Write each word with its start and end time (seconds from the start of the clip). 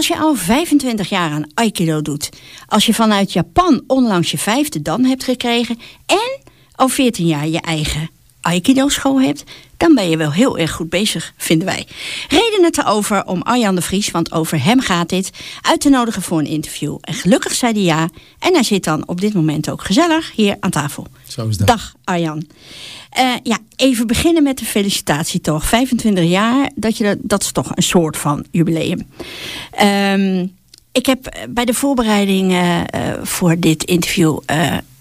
Als 0.00 0.08
je 0.08 0.18
al 0.18 0.34
25 0.34 1.08
jaar 1.08 1.30
aan 1.30 1.50
Aikido 1.54 2.02
doet, 2.02 2.28
als 2.66 2.86
je 2.86 2.94
vanuit 2.94 3.32
Japan 3.32 3.82
onlangs 3.86 4.30
je 4.30 4.38
vijfde 4.38 4.82
dan 4.82 5.04
hebt 5.04 5.24
gekregen 5.24 5.78
en 6.06 6.40
al 6.74 6.88
14 6.88 7.26
jaar 7.26 7.48
je 7.48 7.60
eigen 7.60 8.10
Aikido-school 8.40 9.20
hebt, 9.20 9.44
dan 9.76 9.94
ben 9.94 10.10
je 10.10 10.16
wel 10.16 10.32
heel 10.32 10.58
erg 10.58 10.70
goed 10.70 10.90
bezig, 10.90 11.32
vinden 11.36 11.66
wij. 11.66 11.86
Reden 12.28 12.64
het 12.64 12.78
erover 12.78 13.24
om 13.24 13.42
Arjan 13.42 13.74
de 13.74 13.82
Vries, 13.82 14.10
want 14.10 14.32
over 14.32 14.64
hem 14.64 14.80
gaat 14.80 15.08
dit, 15.08 15.30
uit 15.60 15.80
te 15.80 15.88
nodigen 15.88 16.22
voor 16.22 16.38
een 16.38 16.46
interview. 16.46 16.96
En 17.00 17.14
gelukkig 17.14 17.54
zei 17.54 17.72
hij 17.72 17.82
ja. 17.82 18.08
En 18.38 18.52
hij 18.52 18.62
zit 18.62 18.84
dan 18.84 19.08
op 19.08 19.20
dit 19.20 19.34
moment 19.34 19.70
ook 19.70 19.82
gezellig 19.84 20.32
hier 20.34 20.56
aan 20.60 20.70
tafel. 20.70 21.06
Zo 21.28 21.48
is 21.48 21.56
dat. 21.56 21.66
Dag 21.66 21.94
Arjan. 22.04 22.46
Uh, 23.18 23.34
ja, 23.42 23.58
even 23.76 24.06
beginnen 24.06 24.42
met 24.42 24.58
de 24.58 24.64
felicitatie 24.64 25.40
toch. 25.40 25.64
25 25.64 26.24
jaar, 26.24 26.70
dat, 26.74 26.96
je, 26.96 27.18
dat 27.20 27.42
is 27.42 27.52
toch 27.52 27.70
een 27.74 27.82
soort 27.82 28.16
van 28.16 28.44
jubileum. 28.50 29.06
Um, 29.82 30.58
ik 30.92 31.06
heb 31.06 31.46
bij 31.48 31.64
de 31.64 31.74
voorbereiding 31.74 32.52
uh, 32.52 32.80
voor 33.22 33.58
dit 33.58 33.84
interview 33.84 34.38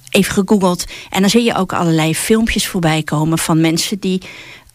even 0.10 0.34
gegoogeld. 0.34 0.86
En 1.10 1.22
dan 1.22 1.30
zie 1.30 1.44
je 1.44 1.56
ook 1.56 1.74
allerlei 1.74 2.16
filmpjes 2.16 2.68
voorbij 2.68 3.04
komen 3.04 3.38
van 3.38 3.62
mensen 3.62 4.00
die 4.00 4.22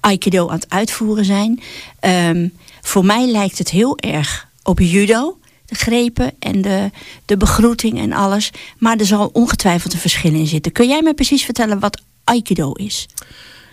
Aikido 0.01 0.48
aan 0.48 0.55
het 0.55 0.70
uitvoeren 0.70 1.25
zijn. 1.25 1.61
Um, 2.01 2.53
voor 2.83 3.05
mij 3.05 3.27
lijkt 3.27 3.59
het 3.59 3.70
heel 3.70 3.98
erg 3.98 4.48
op 4.62 4.78
judo. 4.78 5.39
De 5.66 5.75
grepen 5.75 6.33
en 6.39 6.62
de, 6.62 6.91
de 7.25 7.37
begroeting 7.37 7.98
en 7.98 8.12
alles. 8.12 8.51
Maar 8.78 8.97
er 8.97 9.06
zal 9.06 9.30
ongetwijfeld 9.33 9.92
een 9.92 9.98
verschil 9.98 10.34
in 10.34 10.47
zitten. 10.47 10.73
Kun 10.73 10.89
jij 10.89 11.03
me 11.03 11.14
precies 11.14 11.45
vertellen 11.45 11.78
wat 11.78 12.03
Aikido 12.24 12.73
is? 12.73 13.08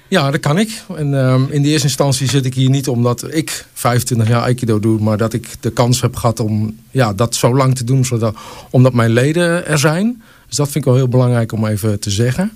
Ja, 0.07 0.31
dat 0.31 0.39
kan 0.39 0.57
ik. 0.57 0.83
En 0.95 1.13
um, 1.13 1.47
in 1.51 1.61
de 1.61 1.69
eerste 1.69 1.87
instantie 1.87 2.29
zit 2.29 2.45
ik 2.45 2.53
hier 2.53 2.69
niet 2.69 2.87
omdat 2.87 3.33
ik 3.33 3.65
25 3.73 4.27
jaar 4.27 4.41
Aikido 4.41 4.79
doe, 4.79 4.99
maar 4.99 5.17
dat 5.17 5.33
ik 5.33 5.47
de 5.59 5.71
kans 5.71 6.01
heb 6.01 6.15
gehad 6.15 6.39
om 6.39 6.77
ja, 6.91 7.13
dat 7.13 7.35
zo 7.35 7.55
lang 7.55 7.75
te 7.75 7.83
doen, 7.83 8.05
zodat, 8.05 8.35
omdat 8.69 8.93
mijn 8.93 9.11
leden 9.11 9.67
er 9.67 9.79
zijn. 9.79 10.21
Dus 10.47 10.55
dat 10.55 10.65
vind 10.65 10.77
ik 10.77 10.83
wel 10.83 10.95
heel 10.95 11.07
belangrijk 11.07 11.51
om 11.51 11.65
even 11.65 11.99
te 11.99 12.09
zeggen. 12.09 12.51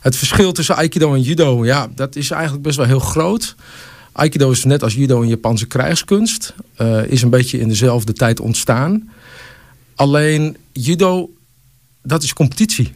Het 0.00 0.16
verschil 0.16 0.52
tussen 0.52 0.76
Aikido 0.76 1.14
en 1.14 1.22
Judo, 1.22 1.64
ja, 1.64 1.88
dat 1.94 2.16
is 2.16 2.30
eigenlijk 2.30 2.62
best 2.62 2.76
wel 2.76 2.86
heel 2.86 2.98
groot. 2.98 3.54
Aikido 4.12 4.50
is 4.50 4.64
net 4.64 4.82
als 4.82 4.94
Judo 4.94 5.22
een 5.22 5.28
Japanse 5.28 5.66
krijgskunst. 5.66 6.54
Uh, 6.78 7.06
is 7.06 7.22
een 7.22 7.30
beetje 7.30 7.58
in 7.58 7.68
dezelfde 7.68 8.12
tijd 8.12 8.40
ontstaan. 8.40 9.10
Alleen 9.94 10.56
Judo, 10.72 11.30
dat 12.02 12.22
is 12.22 12.32
competitie. 12.32 12.92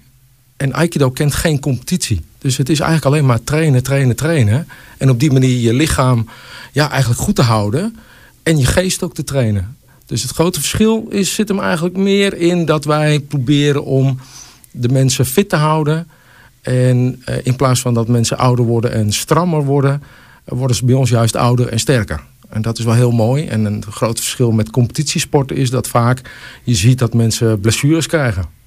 En 0.59 0.73
Aikido 0.73 1.11
kent 1.11 1.34
geen 1.34 1.61
competitie. 1.61 2.20
Dus 2.39 2.56
het 2.56 2.69
is 2.69 2.81
eigenlijk 2.81 3.14
alleen 3.14 3.27
maar 3.27 3.45
trainen, 3.45 3.83
trainen, 3.83 4.17
trainen. 4.17 4.69
En 4.98 5.11
op 5.11 5.20
die 5.20 5.33
manier 5.33 5.59
je 5.59 5.73
lichaam 5.73 6.28
ja, 6.73 6.91
eigenlijk 6.91 7.20
goed 7.20 7.34
te 7.34 7.42
houden. 7.42 7.97
En 8.42 8.59
je 8.59 8.67
geest 8.67 9.03
ook 9.03 9.15
te 9.15 9.25
trainen. 9.25 9.77
Dus 10.06 10.23
het 10.23 10.31
grote 10.31 10.61
verschil 10.61 11.06
is, 11.11 11.34
zit 11.34 11.48
hem 11.48 11.61
eigenlijk 11.61 11.97
meer 11.97 12.37
in 12.37 12.65
dat 12.65 12.84
wij 12.84 13.20
proberen 13.20 13.84
om 13.84 14.19
de 14.70 14.89
mensen 14.89 15.27
fit 15.27 15.48
te 15.48 15.56
houden. 15.56 16.09
En 16.61 17.22
uh, 17.28 17.37
in 17.43 17.56
plaats 17.56 17.81
van 17.81 17.95
dat 17.95 18.09
mensen 18.09 18.39
ouder 18.39 18.65
worden 18.65 18.93
en 18.93 19.12
strammer 19.12 19.65
worden, 19.65 20.03
worden 20.45 20.77
ze 20.77 20.84
bij 20.84 20.95
ons 20.95 21.11
juist 21.11 21.37
ouder 21.37 21.69
en 21.69 21.78
sterker. 21.78 22.20
En 22.48 22.62
dat 22.62 22.78
is 22.78 22.84
wel 22.84 22.95
heel 22.95 23.11
mooi. 23.11 23.47
En 23.47 23.65
een 23.65 23.84
groot 23.91 24.19
verschil 24.19 24.50
met 24.50 24.70
competitiesporten 24.70 25.56
is 25.56 25.70
dat 25.70 25.89
vaak 25.89 26.20
je 26.65 26.75
ziet 26.75 26.98
dat 26.98 27.15
mensen 27.15 27.61
blessures 27.61 28.06
krijgen. 28.06 28.58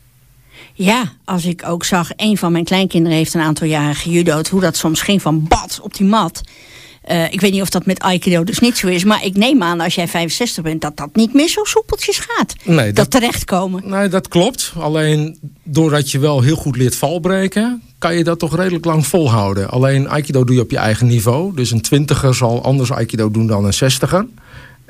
Ja, 0.74 1.12
als 1.26 1.46
ik 1.46 1.64
ook 1.68 1.86
zag, 1.86 2.10
een 2.16 2.38
van 2.38 2.52
mijn 2.52 2.64
kleinkinderen 2.64 3.18
heeft 3.18 3.34
een 3.34 3.42
aantal 3.42 3.68
jaren 3.68 3.96
gejudo'd. 3.96 4.48
Hoe 4.48 4.62
dat 4.62 4.78
soms 4.78 5.02
ging 5.02 5.22
van 5.22 5.48
bad 5.48 5.80
op 5.82 5.94
die 5.94 6.08
mat. 6.08 6.42
Uh, 7.10 7.34
ik 7.34 7.42
weet 7.42 7.52
niet 7.52 7.62
of 7.62 7.70
dat 7.70 7.86
met 7.86 8.00
Aikido 8.00 8.44
dus 8.44 8.60
niet 8.60 8.78
zo 8.78 8.88
is. 8.88 9.04
Maar 9.04 9.26
ik 9.26 9.36
neem 9.36 9.64
aan 9.64 9.80
als 9.80 9.96
jij 9.96 10.08
65 10.08 10.64
bent 10.64 10.82
dat 10.82 10.98
dat 10.98 11.10
niet 11.16 11.34
meer 11.34 11.48
zo 11.50 11.64
soepeltjes 11.64 12.20
gaat. 12.20 12.56
Nee, 12.64 12.86
dat, 12.86 12.96
dat 12.96 13.12
terechtkomen. 13.12 13.82
Nee, 13.86 14.08
dat 14.08 14.28
klopt. 14.28 14.74
Alleen 14.78 15.40
doordat 15.64 16.12
je 16.12 16.20
wel 16.20 16.42
heel 16.42 16.56
goed 16.56 16.76
leert 16.76 16.96
valbreken... 16.96 17.82
kan 17.98 18.16
je 18.16 18.24
dat 18.24 18.40
toch 18.40 18.56
redelijk 18.56 18.86
lang 18.86 19.08
volhouden. 19.08 19.70
Alleen 19.70 20.10
Aikido 20.10 20.44
doe 20.44 20.56
je 20.56 20.62
op 20.62 20.72
je 20.72 20.78
eigen 20.78 21.08
niveau. 21.08 21.56
Dus 21.56 21.72
een 21.72 21.82
twintiger 21.82 22.36
zal 22.36 22.64
anders 22.64 22.92
Aikido 22.92 23.32
doen 23.32 23.48
dan 23.48 23.66
een 23.66 23.74
zestiger. 23.74 24.26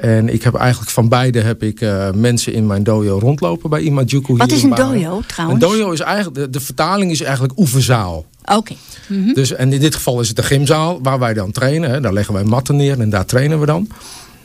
En 0.01 0.33
ik 0.33 0.43
heb 0.43 0.55
eigenlijk 0.55 0.91
van 0.91 1.09
beide 1.09 1.39
heb 1.39 1.63
ik 1.63 1.81
uh, 1.81 2.11
mensen 2.11 2.53
in 2.53 2.67
mijn 2.67 2.83
dojo 2.83 3.19
rondlopen 3.19 3.69
bij 3.69 3.81
Imajuku. 3.81 4.35
Wat 4.35 4.51
is 4.51 4.63
een 4.63 4.75
dojo 4.75 5.21
trouwens? 5.27 5.63
Een 5.63 5.69
dojo 5.69 5.91
is 5.91 5.99
eigenlijk, 5.99 6.35
de, 6.35 6.49
de 6.49 6.59
vertaling 6.59 7.11
is 7.11 7.21
eigenlijk 7.21 7.59
oefenzaal. 7.59 8.25
Oké. 8.41 8.53
Okay. 8.53 8.77
Mm 9.07 9.23
-hmm. 9.23 9.33
dus, 9.33 9.51
en 9.51 9.73
in 9.73 9.79
dit 9.79 9.95
geval 9.95 10.19
is 10.19 10.27
het 10.27 10.35
de 10.35 10.43
gymzaal 10.43 10.99
waar 11.01 11.19
wij 11.19 11.33
dan 11.33 11.51
trainen. 11.51 11.89
Hè. 11.89 12.01
Daar 12.01 12.13
leggen 12.13 12.33
wij 12.33 12.43
matten 12.43 12.75
neer 12.75 12.99
en 12.99 13.09
daar 13.09 13.25
trainen 13.25 13.59
we 13.59 13.65
dan. 13.65 13.87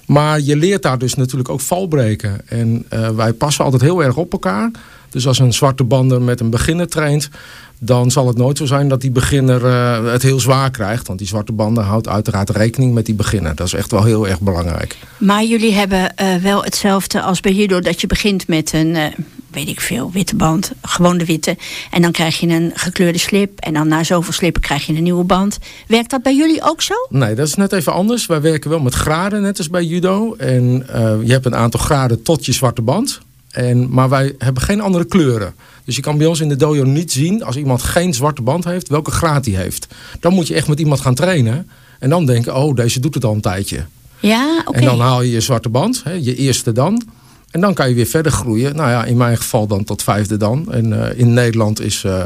Maar 0.06 0.40
je 0.40 0.56
leert 0.56 0.82
daar 0.82 0.98
dus 0.98 1.14
natuurlijk 1.14 1.48
ook 1.48 1.60
valbreken. 1.60 2.40
En 2.48 2.86
uh, 2.94 3.08
wij 3.08 3.32
passen 3.32 3.64
altijd 3.64 3.82
heel 3.82 4.04
erg 4.04 4.16
op 4.16 4.32
elkaar. 4.32 4.70
Dus 5.16 5.26
als 5.26 5.38
een 5.38 5.52
zwarte 5.52 5.84
bander 5.84 6.22
met 6.22 6.40
een 6.40 6.50
beginner 6.50 6.88
traint 6.88 7.30
dan 7.78 8.10
zal 8.10 8.26
het 8.26 8.36
nooit 8.36 8.58
zo 8.58 8.66
zijn 8.66 8.88
dat 8.88 9.00
die 9.00 9.10
beginner 9.10 9.64
uh, 9.64 10.12
het 10.12 10.22
heel 10.22 10.40
zwaar 10.40 10.70
krijgt. 10.70 11.06
Want 11.06 11.18
die 11.18 11.28
zwarte 11.28 11.52
banden 11.52 11.84
houdt 11.84 12.08
uiteraard 12.08 12.50
rekening 12.50 12.94
met 12.94 13.06
die 13.06 13.14
beginner. 13.14 13.54
Dat 13.54 13.66
is 13.66 13.72
echt 13.72 13.90
wel 13.90 14.04
heel 14.04 14.28
erg 14.28 14.40
belangrijk. 14.40 14.96
Maar 15.18 15.44
jullie 15.44 15.72
hebben 15.72 16.14
uh, 16.20 16.34
wel 16.34 16.64
hetzelfde 16.64 17.22
als 17.22 17.40
bij 17.40 17.52
judo. 17.52 17.80
Dat 17.80 18.00
je 18.00 18.06
begint 18.06 18.48
met 18.48 18.72
een, 18.72 18.94
uh, 18.94 19.04
weet 19.50 19.68
ik 19.68 19.80
veel, 19.80 20.10
witte 20.12 20.36
band. 20.36 20.72
Gewoon 20.82 21.18
de 21.18 21.24
witte. 21.24 21.56
En 21.90 22.02
dan 22.02 22.12
krijg 22.12 22.40
je 22.40 22.46
een 22.46 22.72
gekleurde 22.74 23.18
slip. 23.18 23.58
En 23.58 23.74
dan 23.74 23.88
na 23.88 24.04
zoveel 24.04 24.32
slippen 24.32 24.62
krijg 24.62 24.86
je 24.86 24.94
een 24.94 25.02
nieuwe 25.02 25.24
band. 25.24 25.58
Werkt 25.88 26.10
dat 26.10 26.22
bij 26.22 26.36
jullie 26.36 26.62
ook 26.62 26.82
zo? 26.82 26.94
Nee, 27.08 27.34
dat 27.34 27.46
is 27.46 27.54
net 27.54 27.72
even 27.72 27.92
anders. 27.92 28.26
Wij 28.26 28.40
werken 28.40 28.70
wel 28.70 28.80
met 28.80 28.94
graden, 28.94 29.42
net 29.42 29.58
als 29.58 29.70
bij 29.70 29.84
judo. 29.84 30.34
En 30.34 30.86
je 31.24 31.32
hebt 31.32 31.46
een 31.46 31.56
aantal 31.56 31.80
graden 31.80 32.22
tot 32.22 32.46
je 32.46 32.52
zwarte 32.52 32.82
band. 32.82 33.20
En, 33.56 33.90
maar 33.90 34.08
wij 34.08 34.34
hebben 34.38 34.62
geen 34.62 34.80
andere 34.80 35.04
kleuren. 35.04 35.54
Dus 35.84 35.96
je 35.96 36.02
kan 36.02 36.18
bij 36.18 36.26
ons 36.26 36.40
in 36.40 36.48
de 36.48 36.56
dojo 36.56 36.84
niet 36.84 37.12
zien, 37.12 37.44
als 37.44 37.56
iemand 37.56 37.82
geen 37.82 38.14
zwarte 38.14 38.42
band 38.42 38.64
heeft, 38.64 38.88
welke 38.88 39.10
graad 39.10 39.44
hij 39.44 39.54
heeft. 39.54 39.86
Dan 40.20 40.32
moet 40.32 40.46
je 40.46 40.54
echt 40.54 40.68
met 40.68 40.80
iemand 40.80 41.00
gaan 41.00 41.14
trainen. 41.14 41.68
En 41.98 42.10
dan 42.10 42.26
denken, 42.26 42.56
oh, 42.56 42.74
deze 42.74 43.00
doet 43.00 43.14
het 43.14 43.24
al 43.24 43.34
een 43.34 43.40
tijdje. 43.40 43.84
Ja. 44.20 44.64
En 44.70 44.84
dan 44.84 45.00
haal 45.00 45.22
je 45.22 45.30
je 45.30 45.40
zwarte 45.40 45.68
band, 45.68 46.00
hè, 46.04 46.12
je 46.12 46.36
eerste 46.36 46.72
dan. 46.72 47.02
En 47.50 47.60
dan 47.60 47.74
kan 47.74 47.88
je 47.88 47.94
weer 47.94 48.06
verder 48.06 48.32
groeien. 48.32 48.76
Nou 48.76 48.90
ja, 48.90 49.04
in 49.04 49.16
mijn 49.16 49.36
geval 49.36 49.66
dan 49.66 49.84
tot 49.84 50.02
vijfde 50.02 50.36
dan. 50.36 50.72
En 50.72 50.86
uh, 50.86 51.18
in 51.18 51.32
Nederland 51.32 51.80
is 51.80 52.02
uh, 52.04 52.24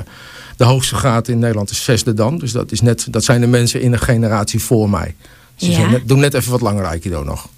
de 0.57 0.65
hoogste 0.65 0.95
graad 0.95 1.29
in 1.29 1.39
Nederland 1.39 1.71
is 1.71 1.85
zesde 1.85 2.15
dan. 2.15 2.39
Dus 2.39 2.53
dat, 2.53 2.73
is 2.73 2.81
net, 2.81 3.07
dat 3.11 3.25
zijn 3.25 3.41
de 3.41 3.47
mensen 3.47 3.81
in 3.81 3.93
een 3.93 3.99
generatie 3.99 4.61
voor 4.61 4.91
mij. 4.91 5.15
Dus 5.57 5.77
ja. 5.77 5.91
net, 5.91 6.09
doen 6.09 6.19
net 6.19 6.35
even 6.35 6.51
wat 6.51 6.61
langer 6.61 6.85
Aikido 6.85 7.25
nog 7.25 7.49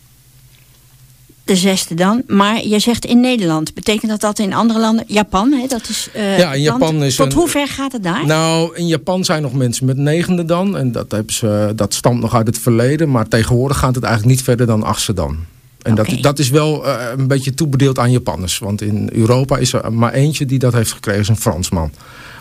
de 1.45 1.57
zesde 1.57 1.95
dan. 1.95 2.23
Maar 2.27 2.67
je 2.67 2.79
zegt 2.79 3.05
in 3.05 3.21
Nederland. 3.21 3.75
Betekent 3.75 4.11
dat 4.11 4.21
dat 4.21 4.39
in 4.39 4.55
andere 4.55 4.81
landen? 4.81 5.05
Japan, 5.07 5.53
hè? 5.53 5.67
Dat 5.67 5.89
is, 5.89 6.09
uh, 6.17 6.39
ja, 6.39 6.53
in 6.53 6.61
Japan 6.61 7.03
is 7.05 7.17
Tot 7.17 7.33
hoe 7.33 7.49
ver 7.49 7.69
gaat 7.69 7.93
het 7.93 8.03
daar? 8.03 8.27
Nou, 8.27 8.77
in 8.77 8.87
Japan 8.87 9.25
zijn 9.25 9.43
nog 9.43 9.53
mensen 9.53 9.87
met 9.87 9.97
negende 9.97 10.45
dan. 10.45 10.77
En 10.77 10.93
dat, 10.93 11.13
hebben 11.13 11.35
ze, 11.35 11.73
dat 11.77 11.95
stamt 11.95 12.21
nog 12.21 12.35
uit 12.35 12.47
het 12.47 12.59
verleden. 12.59 13.11
Maar 13.11 13.29
tegenwoordig 13.29 13.79
gaat 13.79 13.95
het 13.95 14.05
eigenlijk 14.05 14.35
niet 14.35 14.45
verder 14.45 14.67
dan 14.67 14.83
achtste 14.83 15.13
dan. 15.13 15.37
En 15.83 15.93
okay. 15.93 16.05
dat, 16.05 16.23
dat 16.23 16.39
is 16.39 16.51
wel 16.51 16.87
uh, 16.87 16.97
een 17.17 17.27
beetje 17.27 17.55
toebedeeld 17.55 17.99
aan 17.99 18.11
Japanners. 18.11 18.59
Want 18.59 18.83
in 18.83 19.09
Europa 19.13 19.59
is 19.59 19.73
er 19.73 19.93
maar 19.93 20.13
eentje 20.13 20.47
die 20.47 20.59
dat 20.59 20.73
heeft 20.73 20.93
gekregen, 20.93 21.21
is 21.21 21.29
een 21.29 21.37
Fransman. 21.37 21.93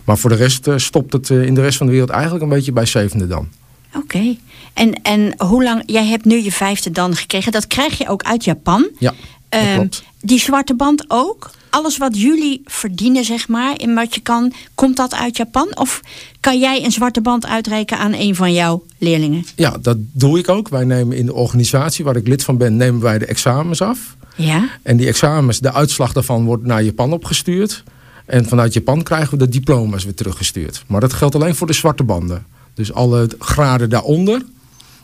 Maar 0.04 0.18
voor 0.18 0.30
de 0.30 0.36
rest 0.36 0.68
uh, 0.68 0.78
stopt 0.78 1.14
het 1.14 1.30
in 1.30 1.54
de 1.54 1.62
rest 1.62 1.78
van 1.78 1.86
de 1.86 1.92
wereld 1.92 2.12
eigenlijk 2.12 2.44
een 2.44 2.50
beetje 2.50 2.72
bij 2.72 2.86
zevende 2.86 3.28
dan. 3.28 3.48
Oké. 3.96 4.06
Okay. 4.18 4.40
En, 4.74 5.02
en 5.02 5.34
hoe 5.38 5.64
lang, 5.64 5.84
jij 5.86 6.06
hebt 6.06 6.26
nu 6.26 6.44
je 6.44 6.52
vijfde 6.52 6.92
dan 6.92 7.16
gekregen. 7.16 7.52
Dat 7.52 7.68
krijg 7.68 7.98
je 7.98 8.08
ook 8.08 8.24
uit 8.24 8.44
Japan. 8.44 8.90
Ja, 9.00 9.14
uh, 9.56 9.74
klopt. 9.74 10.04
Die 10.22 10.40
zwarte 10.40 10.76
band 10.76 11.06
ook? 11.08 11.50
Alles 11.70 11.98
wat 11.98 12.22
jullie 12.22 12.62
verdienen, 12.66 13.26
zeg 13.26 13.48
maar, 13.48 13.80
in 13.80 13.94
wat 13.94 14.16
je 14.16 14.22
kan, 14.22 14.54
komt 14.76 14.98
dat 14.98 15.14
uit 15.14 15.38
Japan? 15.38 15.78
Of 15.78 16.02
kan 16.40 16.60
jij 16.60 16.84
een 16.84 16.92
zwarte 16.92 17.22
band 17.22 17.46
uitreiken 17.46 17.98
aan 17.98 18.14
een 18.14 18.36
van 18.36 18.54
jouw 18.54 18.84
leerlingen? 18.98 19.46
Ja, 19.56 19.78
dat 19.82 19.98
doe 20.12 20.40
ik 20.40 20.50
ook. 20.50 20.70
Wij 20.70 20.84
nemen 20.84 21.18
in 21.18 21.26
de 21.26 21.34
organisatie 21.34 22.06
waar 22.06 22.16
ik 22.16 22.28
lid 22.28 22.44
van 22.44 22.58
ben, 22.58 22.76
nemen 22.76 23.02
wij 23.02 23.18
de 23.18 23.26
examens 23.26 23.82
af. 23.82 24.16
Ja. 24.36 24.70
En 24.82 24.98
die 24.98 25.08
examens, 25.08 25.60
de 25.60 25.74
uitslag 25.74 26.14
daarvan 26.14 26.46
wordt 26.46 26.66
naar 26.66 26.84
Japan 26.84 27.14
opgestuurd. 27.14 27.84
En 28.26 28.46
vanuit 28.46 28.74
Japan 28.74 29.04
krijgen 29.04 29.38
we 29.38 29.38
de 29.38 29.50
diploma's 29.50 30.04
weer 30.04 30.14
teruggestuurd. 30.14 30.84
Maar 30.88 31.02
dat 31.02 31.14
geldt 31.14 31.36
alleen 31.36 31.56
voor 31.56 31.68
de 31.68 31.74
zwarte 31.74 32.04
banden. 32.04 32.46
Dus 32.74 32.94
alle 32.94 33.30
graden 33.40 33.90
daaronder, 33.90 34.42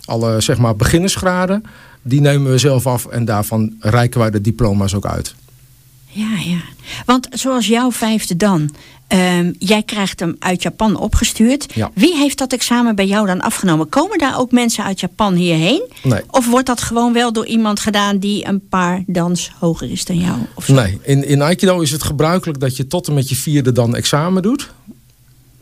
alle 0.06 0.42
zeg 0.42 0.58
maar 0.58 0.76
beginnersgraden, 0.76 1.64
die 2.02 2.22
nemen 2.22 2.52
we 2.52 2.58
zelf 2.58 2.88
af 2.88 3.06
en 3.06 3.26
daarvan 3.26 3.74
reiken 3.80 4.20
wij 4.20 4.30
de 4.30 4.42
diploma's 4.42 4.94
ook 4.94 5.06
uit. 5.06 5.36
Ja, 6.06 6.38
ja. 6.46 6.62
Want 7.06 7.28
zoals 7.32 7.68
jouw 7.68 7.92
vijfde 7.92 8.36
dan, 8.38 8.70
um, 9.08 9.56
jij 9.60 9.84
krijgt 9.84 10.20
hem 10.20 10.36
uit 10.40 10.62
Japan 10.62 10.96
opgestuurd. 10.96 11.74
Ja. 11.74 11.92
Wie 11.94 12.16
heeft 12.16 12.38
dat 12.38 12.54
examen 12.54 12.96
bij 12.96 13.08
jou 13.08 13.28
dan 13.28 13.42
afgenomen? 13.42 13.90
Komen 13.90 14.18
daar 14.18 14.40
ook 14.40 14.52
mensen 14.52 14.84
uit 14.84 15.00
Japan 15.00 15.34
hierheen? 15.34 15.92
Nee. 16.04 16.22
Of 16.30 16.48
wordt 16.48 16.68
dat 16.68 16.82
gewoon 16.82 17.14
wel 17.14 17.34
door 17.34 17.46
iemand 17.46 17.80
gedaan 17.80 18.18
die 18.18 18.48
een 18.48 18.68
paar 18.68 19.04
dans 19.08 19.52
hoger 19.60 19.92
is 19.92 20.06
dan 20.06 20.18
jou? 20.18 20.38
Of 20.54 20.66
zo? 20.66 20.74
Nee, 20.74 21.00
in, 21.02 21.28
in 21.28 21.42
Aikido 21.42 21.80
is 21.80 21.92
het 21.92 22.04
gebruikelijk 22.04 22.60
dat 22.60 22.78
je 22.78 22.88
tot 22.88 23.08
en 23.08 23.14
met 23.14 23.30
je 23.30 23.36
vierde 23.36 23.72
dan 23.72 23.96
examen 23.96 24.42
doet. 24.42 24.70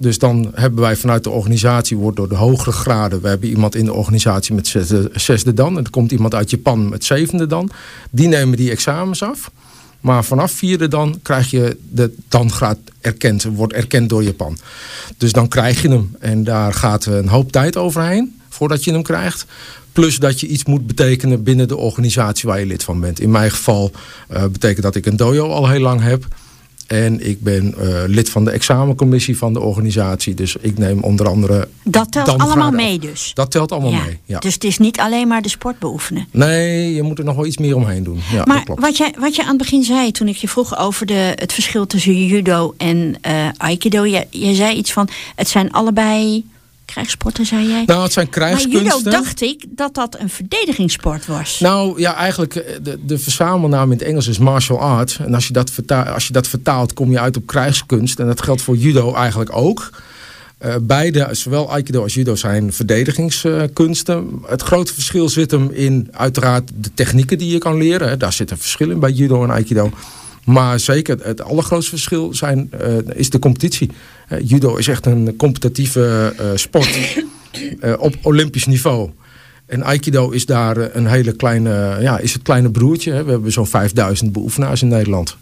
Dus 0.06 0.20
dan 0.20 0.52
hebben 0.54 0.80
wij 0.82 0.96
vanuit 0.96 1.24
de 1.24 1.30
organisatie, 1.30 1.98
wordt 1.98 2.18
door 2.18 2.30
de 2.30 2.36
hogere 2.36 2.72
graden, 2.72 3.22
we 3.22 3.28
hebben 3.28 3.50
iemand 3.50 3.76
in 3.76 3.86
de 3.86 3.94
organisatie 3.94 4.56
met 4.56 4.68
zesde, 5.14 5.54
dan. 5.54 5.78
En 5.78 5.84
er 5.84 5.90
komt 5.90 6.12
iemand 6.12 6.36
uit 6.36 6.50
Japan 6.50 6.90
met 6.90 7.04
zevende 7.04 7.48
dan. 7.48 7.70
Die 8.10 8.28
nemen 8.28 8.58
die 8.58 8.72
examens 8.72 9.24
af. 9.24 9.52
Maar 10.00 10.24
vanaf 10.24 10.52
vierde 10.52 10.88
dan 10.88 11.20
krijg 11.22 11.52
je 11.52 11.78
de 11.90 12.14
dangraad 12.28 12.78
erkend. 13.02 13.44
Wordt 13.44 13.74
erkend 13.74 14.10
door 14.10 14.24
Japan. 14.24 14.58
Dus 15.18 15.32
dan 15.32 15.48
krijg 15.48 15.82
je 15.82 15.90
hem. 15.90 16.16
En 16.20 16.44
daar 16.44 16.74
gaat 16.74 17.06
een 17.06 17.28
hoop 17.28 17.52
tijd 17.52 17.78
overheen 17.78 18.40
voordat 18.50 18.84
je 18.84 18.92
hem 18.92 19.04
krijgt. 19.04 19.46
Plus 19.92 20.18
dat 20.18 20.40
je 20.40 20.48
iets 20.48 20.66
moet 20.66 20.88
betekenen 20.88 21.44
binnen 21.44 21.68
de 21.68 21.78
organisatie 21.78 22.50
waar 22.50 22.60
je 22.60 22.66
lid 22.66 22.84
van 22.84 23.00
bent. 23.00 23.20
In 23.20 23.32
mijn 23.32 23.52
geval 23.52 23.92
uh, 24.32 24.46
betekent 24.46 24.84
dat 24.84 24.96
ik 24.96 25.06
een 25.06 25.18
dojo 25.18 25.50
al 25.50 25.70
heel 25.70 25.80
lang 25.80 26.02
heb. 26.02 26.26
En 26.88 27.28
ik 27.28 27.42
ben 27.42 27.76
uh, 27.80 28.04
lid 28.08 28.30
van 28.30 28.46
de 28.46 28.52
examencommissie 28.52 29.38
van 29.38 29.54
de 29.54 29.60
organisatie. 29.60 30.34
Dus 30.34 30.56
ik 30.60 30.78
neem 30.78 31.04
onder 31.04 31.28
andere. 31.28 31.68
Dat 31.84 32.12
telt 32.12 32.38
allemaal 32.38 32.72
mee, 32.72 33.00
dus. 33.00 33.32
Dat 33.34 33.52
telt 33.52 33.72
allemaal 33.72 33.92
mee. 33.92 34.20
Ja. 34.26 34.40
Dus 34.40 34.54
het 34.54 34.64
is 34.64 34.78
niet 34.78 35.00
alleen 35.00 35.28
maar 35.28 35.42
de 35.42 35.50
sport 35.50 35.80
beoefenen. 35.80 36.28
Nee, 36.32 36.94
je 36.94 37.02
moet 37.02 37.20
er 37.20 37.26
nog 37.26 37.36
wel 37.36 37.46
iets 37.46 37.58
meer 37.58 37.76
omheen 37.76 38.04
doen. 38.04 38.20
Ja, 38.32 38.44
maar 38.46 38.64
Wat, 38.76 38.98
jij, 38.98 39.14
wat 39.20 39.36
je 39.36 39.42
aan 39.42 39.48
het 39.48 39.58
begin 39.58 39.84
zei, 39.84 40.12
toen 40.12 40.28
ik 40.28 40.36
je 40.36 40.48
vroeg 40.48 40.78
over 40.78 41.06
de, 41.06 41.34
het 41.36 41.54
verschil 41.54 41.88
tussen 41.88 42.26
judo 42.26 42.74
en 42.78 43.16
uh, 43.28 43.48
aikido. 43.58 44.06
Je, 44.06 44.28
je 44.30 44.54
zei 44.54 44.76
iets 44.76 44.94
van: 44.94 45.08
het 45.36 45.48
zijn 45.48 45.72
allebei 45.72 46.46
Krijgssporten, 46.86 47.46
zei 47.46 47.68
jij? 47.68 47.84
Nou, 47.86 48.04
het 48.04 48.14
zijn 48.14 48.30
krijgskunsten. 48.30 48.84
Maar 48.84 48.98
judo 48.98 49.10
dacht 49.10 49.42
ik 49.42 49.66
dat 49.70 49.94
dat 49.94 50.20
een 50.20 50.30
verdedigingssport 50.30 51.26
was. 51.26 51.60
Nou 51.60 52.00
ja, 52.00 52.16
eigenlijk 52.16 52.56
eh, 52.56 52.76
de, 52.82 53.00
de 53.06 53.18
verzamelnaam 53.18 53.92
in 53.92 53.98
het 53.98 54.08
Engels 54.08 54.28
is 54.28 54.38
martial 54.38 54.80
art. 54.80 55.20
En 55.26 55.34
als 55.34 55.48
je, 55.48 55.54
dat 55.54 55.72
vertaalt, 55.72 56.08
als 56.08 56.28
je 56.28 56.34
dat 56.34 56.48
vertaalt, 56.48 56.94
kom 56.94 57.12
je 57.12 57.20
uit 57.20 57.38
op 57.38 57.46
krijgskunst. 57.46 58.20
En 58.20 58.26
dat 58.26 58.42
geldt 58.42 58.62
voor 58.62 58.76
judo 58.76 59.14
eigenlijk 59.14 59.56
ook. 59.56 59.90
Uh, 60.66 60.76
beide, 60.82 61.28
zowel 61.32 61.72
aikido 61.72 62.02
als 62.02 62.14
judo, 62.14 62.36
zijn 62.36 62.74
verdedigingskunsten. 62.74 64.42
het 64.46 64.62
grote 64.62 64.94
verschil 64.94 65.30
zit 65.30 65.52
hem 65.52 65.70
in 65.72 66.08
uiteraard 66.12 66.72
de 66.76 66.94
technieken 66.94 67.38
die 67.38 67.52
je 67.52 67.58
kan 67.58 67.78
leren. 67.78 68.20
Daar 68.20 68.34
zit 68.34 68.52
een 68.52 68.58
verschil 68.58 68.90
in 68.90 69.00
bij 69.00 69.12
judo 69.12 69.44
en 69.44 69.52
aikido. 69.52 69.92
Maar 70.46 70.80
zeker 70.80 71.18
het 71.22 71.42
allergrootste 71.42 71.90
verschil 71.90 72.34
zijn, 72.34 72.72
uh, 72.82 72.98
is 73.14 73.30
de 73.30 73.40
competitie. 73.40 73.90
Uh, 74.30 74.40
judo 74.44 74.76
is 74.76 74.88
echt 74.88 75.06
een 75.06 75.36
competitieve 75.38 76.34
uh, 76.40 76.46
sport 76.56 77.24
op 77.98 78.16
olympisch 78.22 78.66
niveau. 78.66 79.10
En 79.66 79.84
Aikido 79.84 80.30
is 80.30 80.46
daar 80.46 80.96
een 80.96 81.08
hele 81.08 81.32
kleine, 81.32 81.98
ja, 82.02 82.18
is 82.18 82.34
het 82.34 82.42
kleine 82.42 82.70
broertje. 82.70 83.12
Hè. 83.12 83.24
We 83.24 83.32
hebben 83.32 83.52
zo'n 83.52 83.68
5000 83.68 84.32
beoefenaars 84.32 84.82
in 84.82 84.88
Nederland. 84.88 85.38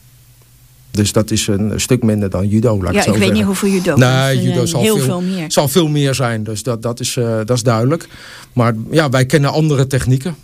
Dus 0.91 1.11
dat 1.11 1.31
is 1.31 1.47
een 1.47 1.81
stuk 1.81 2.03
minder 2.03 2.29
dan 2.29 2.47
judo. 2.47 2.83
Laat 2.83 2.93
ja, 2.93 2.99
ik, 2.99 3.05
zo 3.05 3.13
ik 3.13 3.19
weet 3.19 3.33
niet 3.33 3.43
hoeveel 3.43 3.69
judo 3.69 3.95
Nee, 3.95 4.41
judo 4.41 4.65
zal 4.65 4.81
heel 4.81 4.95
veel, 4.95 5.05
veel, 5.05 5.21
meer. 5.21 5.51
zal 5.51 5.67
veel 5.67 5.87
meer 5.87 6.15
zijn. 6.15 6.43
Dus 6.43 6.63
dat, 6.63 6.81
dat, 6.81 6.99
is, 6.99 7.15
uh, 7.15 7.25
dat 7.25 7.49
is 7.49 7.63
duidelijk. 7.63 8.07
Maar 8.53 8.75
ja, 8.91 9.09
wij 9.09 9.25
kennen 9.25 9.51
andere 9.51 9.87
technieken. 9.87 10.35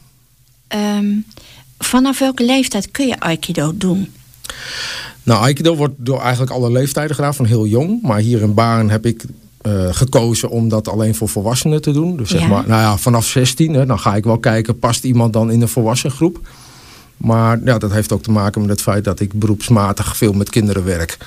Um, 0.76 1.26
vanaf 1.78 2.20
welke 2.20 2.46
leeftijd 2.46 2.92
kun 2.92 3.08
je 3.08 3.20
Aikido 3.20 3.78
doen? 3.78 4.14
Nou, 5.24 5.42
Aikido 5.42 5.76
wordt 5.76 5.94
door 5.98 6.22
eigenlijk 6.22 6.52
alle 6.52 6.72
leeftijden 6.72 7.16
gedaan, 7.16 7.34
van 7.36 7.46
heel 7.46 7.66
jong. 7.66 8.02
Maar 8.02 8.20
hier 8.20 8.42
in 8.42 8.54
Baren 8.54 8.90
heb 8.90 9.06
ik 9.06 9.24
uh, 9.68 9.88
gekozen 9.92 10.50
om 10.50 10.70
dat 10.70 10.88
alleen 10.88 11.16
voor 11.16 11.30
volwassenen 11.30 11.82
te 11.82 11.92
doen. 11.92 12.18
Dus 12.18 12.30
zeg 12.30 12.42
Ja. 12.42 12.48
maar, 12.48 12.68
nou 12.68 12.82
ja, 12.82 12.98
vanaf 12.98 13.26
16, 13.26 13.74
hè, 13.74 13.86
dan 13.86 14.00
ga 14.00 14.16
ik 14.16 14.24
wel 14.24 14.38
kijken, 14.38 14.80
past 14.80 15.04
iemand 15.04 15.34
dan 15.34 15.52
in 15.52 15.62
een 15.62 15.68
volwassen 15.68 16.12
groep? 16.12 16.40
Maar 17.18 17.60
ja, 17.66 17.78
dat 17.78 17.92
heeft 17.92 18.12
ook 18.12 18.24
te 18.24 18.32
maken 18.32 18.62
met 18.62 18.70
het 18.70 18.82
feit 18.82 19.04
dat 19.04 19.20
ik 19.20 19.34
beroepsmatig 19.34 20.18
veel 20.18 20.34
met 20.34 20.50
kinderen 20.50 20.86
werk. 20.86 21.18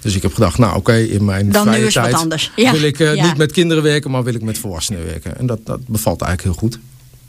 Dus 0.00 0.14
ik 0.14 0.22
heb 0.22 0.34
gedacht, 0.34 0.58
nou 0.58 0.76
oké, 0.76 0.96
in 0.96 1.24
mijn 1.24 1.50
Dan 1.50 1.66
vrije 1.66 1.92
tijd. 1.92 2.50
Ja, 2.56 2.72
wil 2.72 2.82
ik 2.82 3.00
eh, 3.00 3.14
ja. 3.14 3.26
niet 3.26 3.36
met 3.36 3.52
kinderen 3.52 3.82
werken, 3.82 4.10
maar 4.10 4.24
wil 4.24 4.34
ik 4.34 4.42
met 4.42 4.58
volwassenen 4.58 5.04
werken. 5.04 5.38
En 5.38 5.46
dat, 5.46 5.58
dat 5.64 5.86
bevalt 5.86 6.22
eigenlijk 6.22 6.58
heel 6.58 6.68
goed. 6.68 6.78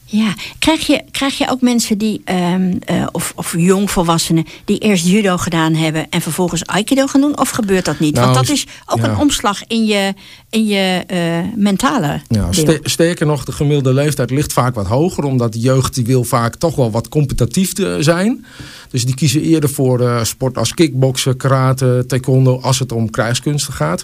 Ja, 0.10 0.34
krijg 0.60 0.88
je, 0.88 1.04
krijg 1.12 1.38
je 1.38 1.50
ook 1.50 1.62
mensen 1.62 1.98
die, 1.98 2.22
ehm, 2.24 2.74
eh, 2.86 3.08
of, 3.12 3.34
of 3.36 3.54
jongvolwassenen, 3.58 4.46
die 4.66 4.78
eerst 4.78 5.06
judo 5.06 5.38
gedaan 5.38 5.74
hebben 5.74 6.10
en 6.10 6.22
vervolgens 6.22 6.66
aikido 6.66 7.08
gaan 7.08 7.22
doen? 7.22 7.40
Of 7.40 7.50
gebeurt 7.50 7.86
dat 7.86 8.00
niet? 8.00 8.14
Nou, 8.14 8.26
Want 8.26 8.48
dat 8.48 8.56
is 8.56 8.68
ook 8.86 8.98
ja. 8.98 9.04
een 9.04 9.18
omslag 9.18 9.68
in 9.68 9.86
je, 9.86 10.14
in 10.50 10.66
je 10.66 11.04
eh, 11.08 11.20
mentale 11.56 12.22
Ja, 12.28 12.48
sterker 12.84 13.26
nog, 13.26 13.46
de 13.46 13.52
gemiddelde 13.52 13.94
leeftijd 13.94 14.32
ligt 14.32 14.54
vaak 14.54 14.76
wat 14.76 14.88
hoger. 14.88 15.24
Omdat 15.24 15.54
de 15.54 15.60
jeugd 15.60 15.96
die 15.96 16.06
wil 16.06 16.24
vaak 16.24 16.56
toch 16.56 16.76
wel 16.76 16.92
wat 16.92 17.10
competitief 17.10 17.74
te 17.74 17.98
zijn. 18.00 18.46
Dus 18.90 19.06
die 19.06 19.16
kiezen 19.16 19.42
eerder 19.42 19.70
voor 19.70 20.02
eh, 20.02 20.24
sport 20.24 20.58
als 20.58 20.74
kickboksen, 20.74 21.38
karate, 21.38 22.04
taekwondo... 22.08 22.60
als 22.60 22.80
het 22.80 22.92
om 22.92 23.10
krijgskunsten 23.10 23.74
gaat. 23.74 24.04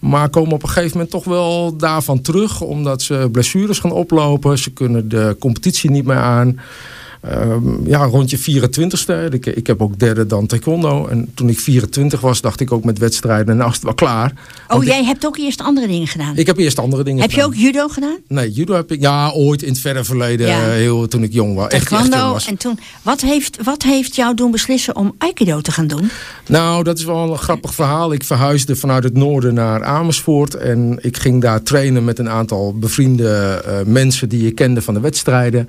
Maar 0.00 0.28
komen 0.28 0.52
op 0.52 0.62
een 0.62 0.68
gegeven 0.68 0.92
moment 0.92 1.10
toch 1.10 1.24
wel 1.24 1.76
daarvan 1.76 2.20
terug. 2.20 2.60
Omdat 2.60 3.02
ze 3.02 3.28
blessures 3.32 3.78
gaan 3.78 3.92
oplopen. 3.92 4.58
Ze 4.58 4.72
kunnen 4.72 5.08
de 5.08 5.36
competitie 5.38 5.90
niet 5.90 6.04
meer 6.04 6.16
aan. 6.16 6.60
Ehm, 7.20 7.86
ja, 7.88 8.04
rond 8.04 8.30
je 8.30 8.38
24ste. 8.38 9.32
Ik, 9.34 9.46
ik 9.46 9.66
heb 9.66 9.82
ook 9.82 9.98
derde 9.98 10.26
dan 10.26 10.46
taekwondo. 10.46 11.06
En 11.06 11.30
toen 11.34 11.48
ik 11.48 11.58
24 11.58 12.20
was, 12.20 12.40
dacht 12.40 12.60
ik 12.60 12.72
ook 12.72 12.84
met 12.84 12.98
wedstrijden... 12.98 13.56
nou 13.56 13.68
is 13.68 13.74
het 13.74 13.84
wel 13.84 13.94
klaar. 13.94 14.32
Oh, 14.68 14.82
ik- 14.82 14.88
jij 14.88 15.04
hebt 15.04 15.26
ook 15.26 15.36
eerst 15.36 15.62
andere 15.62 15.86
dingen 15.86 16.06
gedaan. 16.06 16.36
Ik 16.36 16.46
heb 16.46 16.56
eerst 16.58 16.78
andere 16.78 17.02
dingen 17.04 17.20
heb 17.20 17.30
je 17.30 17.36
gedaan. 17.36 17.50
ook 17.50 17.56
judo 17.58 17.88
gedaan? 17.88 18.16
Nee, 18.28 18.50
judo 18.50 18.74
heb 18.74 18.92
ik 18.92 19.00
ja, 19.00 19.30
ooit 19.30 19.62
in 19.62 19.68
het 19.68 19.78
verre 19.80 20.04
verleden, 20.04 20.46
Ja. 20.46 20.60
heel, 20.60 21.08
toen 21.08 21.22
ik 21.22 21.32
jong 21.32 21.54
was. 21.54 21.64
Echt, 21.64 21.72
echt 21.74 21.88
Taekwondo. 21.88 22.16
jong 22.16 22.32
was. 22.32 22.46
En 22.46 22.56
toen, 22.56 22.78
wat 23.02 23.20
heeft, 23.20 23.58
wat 23.64 23.82
heeft 23.82 24.16
jou 24.16 24.34
doen 24.34 24.50
beslissen 24.50 24.96
om 24.96 25.14
aikido 25.18 25.60
te 25.60 25.72
gaan 25.72 25.86
doen? 25.86 26.10
Nou, 26.46 26.84
dat 26.84 26.98
is 26.98 27.04
wel 27.04 27.32
een 27.32 27.38
grappig 27.38 27.74
verhaal. 27.74 28.12
Ik 28.12 28.24
verhuisde 28.24 28.76
vanuit 28.76 29.04
het 29.04 29.14
noorden 29.14 29.54
naar 29.54 29.84
Amersfoort. 29.84 30.54
En 30.54 30.98
ik 31.00 31.16
ging 31.16 31.40
daar 31.42 31.62
trainen 31.62 32.04
met 32.04 32.18
een 32.18 32.28
aantal 32.30 32.74
bevriende 32.78 33.62
eh, 33.66 33.74
mensen 33.86 34.28
die 34.28 34.46
ik 34.46 34.54
kende 34.54 34.82
van 34.82 34.94
de 34.94 35.00
wedstrijden. 35.00 35.68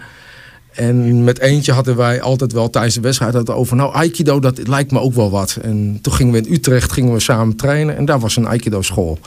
En 0.72 1.24
met 1.24 1.40
eentje 1.40 1.72
hadden 1.72 1.96
wij 1.96 2.22
altijd 2.22 2.52
wel 2.52 2.70
tijdens 2.70 2.96
de 2.96 3.02
wedstrijd 3.02 3.34
het 3.34 3.50
over... 3.50 3.76
nou, 3.76 3.94
Aikido, 3.94 4.40
dat 4.40 4.68
lijkt 4.68 4.92
me 4.92 5.00
ook 5.00 5.14
wel 5.14 5.32
wat. 5.32 5.58
En 5.62 6.00
toen 6.02 6.14
gingen 6.14 6.34
we 6.34 6.42
in 6.42 6.54
Utrecht 6.54 6.92
gingen 6.92 7.14
we 7.14 7.20
samen 7.20 7.56
trainen. 7.56 7.98
En 7.98 8.06
daar 8.06 8.20
was 8.20 8.36
een 8.36 8.48
Aikido 8.48 8.82
school. 8.82 9.20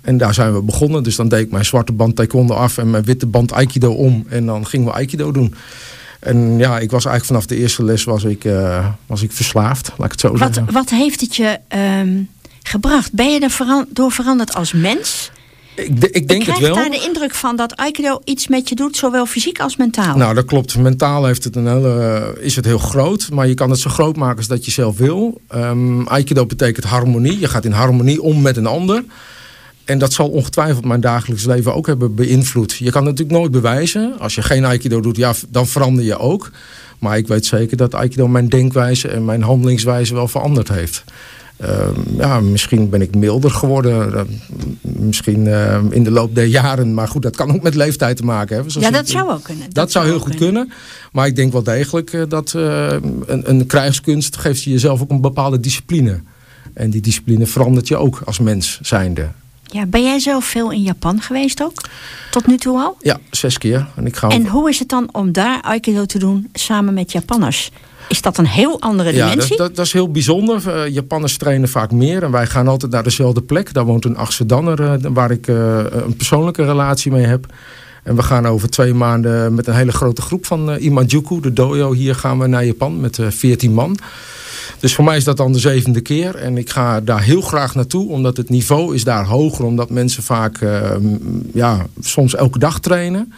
En 0.00 0.16
daar 0.18 0.34
zijn 0.34 0.54
we 0.54 0.62
begonnen. 0.62 1.02
Dus 1.02 1.16
dan 1.16 1.28
deed 1.28 1.40
ik 1.40 1.50
mijn 1.50 1.64
zwarte 1.64 1.92
band 1.92 2.16
taekwondo 2.16 2.54
af 2.54 2.78
en 2.78 2.90
mijn 2.90 3.04
witte 3.04 3.26
band 3.26 3.52
aikido 3.52 3.92
om. 3.92 4.26
En 4.28 4.46
dan 4.46 4.66
gingen 4.66 4.86
we 4.86 4.92
aikido 4.92 5.32
doen. 5.32 5.54
En 6.20 6.58
ja, 6.58 6.78
ik 6.78 6.90
was 6.90 7.04
eigenlijk 7.04 7.24
vanaf 7.24 7.46
de 7.46 7.56
eerste 7.56 7.84
les 7.84 8.04
was 8.04 8.24
ik, 8.24 8.44
eh, 8.44 8.86
was 9.06 9.22
ik 9.22 9.32
verslaafd, 9.32 9.88
laat 9.96 10.04
ik 10.06 10.10
het 10.12 10.20
zo 10.20 10.36
Wat, 10.36 10.54
zeggen. 10.54 10.72
wat 10.72 10.90
heeft 10.90 11.20
het 11.20 11.36
je 11.36 11.58
ehm, 11.68 12.22
gebracht? 12.62 13.12
Ben 13.12 13.30
je 13.32 13.40
er 13.40 13.50
veran- 13.50 13.86
door 13.90 14.12
veranderd 14.12 14.54
als 14.54 14.72
mens? 14.72 15.30
Ik, 15.74 16.00
de- 16.00 16.10
ik 16.10 16.28
denk 16.28 16.40
ik 16.40 16.46
het 16.46 16.56
krijg 16.56 16.60
wel. 16.74 16.74
daar 16.74 16.90
de 16.90 17.04
indruk 17.06 17.34
van 17.34 17.56
dat 17.56 17.76
aikido 17.76 18.20
iets 18.24 18.48
met 18.48 18.68
je 18.68 18.74
doet, 18.74 18.96
zowel 18.96 19.26
fysiek 19.26 19.60
als 19.60 19.76
mentaal. 19.76 20.16
Nou, 20.16 20.34
dat 20.34 20.44
klopt. 20.44 20.76
Mentaal 20.78 21.24
heeft 21.24 21.44
het 21.44 21.56
een 21.56 21.66
hele, 21.66 22.34
is 22.40 22.56
het 22.56 22.64
heel 22.64 22.78
groot. 22.78 23.28
Maar 23.32 23.48
je 23.48 23.54
kan 23.54 23.70
het 23.70 23.78
zo 23.78 23.90
groot 23.90 24.16
maken 24.16 24.36
als 24.36 24.46
dat 24.46 24.64
je 24.64 24.70
zelf 24.70 24.96
wil. 24.98 25.40
Ehm, 25.48 26.02
Aikido 26.06 26.46
betekent 26.46 26.84
harmonie. 26.86 27.38
Je 27.38 27.48
gaat 27.48 27.64
in 27.64 27.72
harmonie 27.72 28.22
om 28.22 28.42
met 28.42 28.56
een 28.56 28.66
ander. 28.66 29.04
En 29.84 29.98
dat 29.98 30.12
zal 30.12 30.28
ongetwijfeld 30.28 30.84
mijn 30.84 31.00
dagelijks 31.00 31.44
leven 31.44 31.74
ook 31.74 31.86
hebben 31.86 32.14
beïnvloed. 32.14 32.72
Je 32.72 32.90
kan 32.90 33.06
het 33.06 33.10
natuurlijk 33.10 33.38
nooit 33.38 33.50
bewijzen. 33.52 34.14
Als 34.18 34.34
je 34.34 34.42
geen 34.42 34.64
Aikido 34.64 35.00
doet, 35.00 35.16
ja, 35.16 35.32
dan 35.48 35.66
verander 35.66 36.04
je 36.04 36.18
ook. 36.18 36.50
Maar 36.98 37.16
ik 37.16 37.28
weet 37.28 37.46
zeker 37.46 37.76
dat 37.76 37.94
Aikido 37.94 38.28
mijn 38.28 38.48
denkwijze 38.48 39.08
en 39.08 39.24
mijn 39.24 39.42
handelingswijze 39.42 40.14
wel 40.14 40.28
veranderd 40.28 40.68
heeft. 40.68 41.04
Ehm, 41.56 42.00
ja, 42.16 42.40
misschien 42.40 42.88
ben 42.88 43.02
ik 43.02 43.14
milder 43.14 43.50
geworden. 43.50 44.14
Eh, 44.14 44.20
misschien 44.80 45.46
eh, 45.46 45.80
in 45.90 46.04
de 46.04 46.10
loop 46.10 46.34
der 46.34 46.44
jaren. 46.44 46.94
Maar 46.94 47.08
goed, 47.08 47.22
dat 47.22 47.36
kan 47.36 47.54
ook 47.54 47.62
met 47.62 47.74
leeftijd 47.74 48.16
te 48.16 48.24
maken 48.24 48.54
hebben. 48.54 48.72
Zoals 48.72 48.86
ja, 48.86 48.92
dat 48.92 49.08
zou 49.08 49.30
ook 49.30 49.42
kunnen. 49.42 49.66
dat, 49.72 49.92
zou 49.92 50.06
heel 50.06 50.18
goed 50.18 50.34
kunnen. 50.34 50.72
Maar 51.12 51.26
ik 51.26 51.36
denk 51.36 51.52
wel 51.52 51.62
degelijk 51.62 52.12
eh, 52.12 52.22
dat 52.28 52.52
een, 52.52 53.50
een 53.50 53.66
krijgskunst 53.66 54.36
geeft 54.36 54.62
je 54.62 54.70
jezelf 54.70 55.00
ook 55.00 55.10
een 55.10 55.20
bepaalde 55.20 55.60
discipline. 55.60 56.20
En 56.72 56.90
die 56.90 57.00
discipline 57.00 57.46
verandert 57.46 57.88
je 57.88 57.96
ook 57.96 58.22
als 58.24 58.38
mens 58.38 58.78
zijnde. 58.82 59.28
Ja, 59.62 59.86
ben 59.86 60.02
jij 60.02 60.18
zelf 60.18 60.44
veel 60.44 60.72
in 60.72 60.82
Japan 60.82 61.20
geweest 61.20 61.62
ook? 61.62 61.80
Tot 62.30 62.46
nu 62.46 62.56
toe 62.56 62.78
al? 62.78 62.96
Ja, 63.00 63.18
zes 63.30 63.58
keer. 63.58 63.86
En 63.96 64.06
ik 64.06 64.16
ga 64.16 64.28
En 64.28 64.46
hoe 64.46 64.68
is 64.68 64.78
het 64.78 64.88
dan 64.88 65.08
om 65.12 65.32
daar 65.32 65.60
aikido 65.62 66.04
te 66.04 66.18
doen 66.18 66.48
samen 66.52 66.94
met 66.94 67.12
Japanners? 67.12 67.70
Is 68.08 68.22
dat 68.22 68.38
een 68.38 68.46
heel 68.46 68.80
andere 68.80 69.12
ja, 69.12 69.18
dat, 69.18 69.28
dimensie? 69.30 69.56
dat, 69.56 69.76
dat 69.76 69.86
is 69.86 69.92
heel 69.92 70.10
bijzonder. 70.10 70.68
Eh, 70.68 70.88
Japanners 70.92 71.36
trainen 71.36 71.68
vaak 71.68 71.90
meer. 71.90 72.22
En 72.22 72.30
wij 72.30 72.46
gaan 72.46 72.68
altijd 72.68 72.92
naar 72.92 73.02
dezelfde 73.02 73.42
plek. 73.42 73.72
Daar 73.72 73.84
woont 73.84 74.04
een 74.04 74.16
Amsterdammer 74.16 74.82
eh, 74.82 75.10
waar 75.12 75.30
ik 75.30 75.48
eh, 75.48 75.78
een 75.90 76.16
persoonlijke 76.16 76.64
relatie 76.64 77.12
mee 77.12 77.24
heb. 77.24 77.46
En 78.02 78.16
we 78.16 78.22
gaan 78.22 78.46
over 78.46 78.70
twee 78.70 78.94
maanden 78.94 79.54
met 79.54 79.66
een 79.66 79.74
hele 79.74 79.92
grote 79.92 80.22
groep 80.22 80.46
van 80.46 80.70
eh, 80.70 80.84
Imajuku, 80.84 81.40
de 81.40 81.52
dojo. 81.52 81.92
Hier 81.92 82.14
gaan 82.14 82.38
we 82.38 82.46
naar 82.46 82.64
Japan 82.64 83.00
met 83.00 83.18
14 83.28 83.72
man. 83.72 83.98
Dus 84.80 84.94
voor 84.94 85.04
mij 85.04 85.16
is 85.16 85.24
dat 85.24 85.36
dan 85.36 85.52
de 85.52 85.58
zevende 85.58 86.00
keer. 86.00 86.34
En 86.34 86.58
ik 86.58 86.70
ga 86.70 87.00
daar 87.00 87.22
heel 87.22 87.40
graag 87.40 87.74
naartoe, 87.74 88.08
omdat 88.08 88.36
het 88.36 88.48
niveau 88.48 88.94
is 88.94 89.04
daar 89.04 89.24
hoger. 89.24 89.64
Omdat 89.64 89.90
mensen 89.90 90.22
vaak, 90.22 90.58
ja, 91.52 91.86
soms 92.00 92.34
elke 92.34 92.58
dag 92.58 92.80
trainen. 92.80 93.32